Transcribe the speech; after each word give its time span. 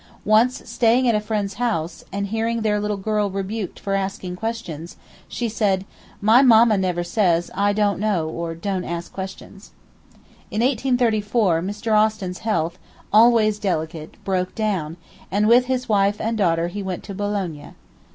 Once, 0.25 0.67
staying 0.67 1.07
at 1.07 1.13
a 1.13 1.19
friend's 1.21 1.53
house, 1.61 2.03
and 2.11 2.29
hearing 2.29 2.61
their 2.61 2.79
little 2.79 2.97
girl 2.97 3.29
rebuked 3.29 3.79
for 3.79 3.93
asking 3.93 4.35
questions, 4.35 4.95
she 5.27 5.47
said: 5.47 5.85
'My 6.19 6.41
mamma 6.41 6.75
never 6.75 7.03
says 7.03 7.51
"I 7.53 7.71
don't 7.71 7.99
know" 7.99 8.27
or 8.27 8.55
"Don't 8.55 8.83
ask 8.83 9.13
questions."' 9.13 9.69
In 10.49 10.61
1834 10.61 11.61
Mr. 11.61 11.95
Austin's 11.95 12.39
health, 12.39 12.79
always 13.13 13.59
delicate, 13.59 14.15
broke 14.23 14.55
down, 14.55 14.97
and 15.29 15.45
with 15.47 15.65
his 15.65 15.87
wife 15.87 16.19
and 16.19 16.35
daughter 16.35 16.67
he 16.69 16.81
went 16.81 17.03
to 17.03 17.13
Boulogne. 17.13 17.75